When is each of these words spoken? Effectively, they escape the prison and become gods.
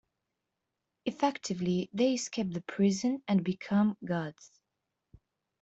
Effectively, 1.05 1.87
they 1.93 2.15
escape 2.15 2.51
the 2.53 2.61
prison 2.61 3.21
and 3.27 3.43
become 3.43 3.97
gods. 4.03 4.49